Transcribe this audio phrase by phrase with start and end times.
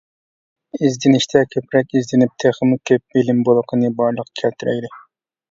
[0.85, 4.93] ئىزدىنىشتە كۆپرەك ئىزدىنىپ تېخىمۇ كۆپ بىلىم بۇلىقىنى بارلىققا كەلتۈرەيلى!